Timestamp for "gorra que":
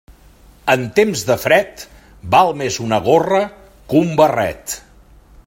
3.09-4.01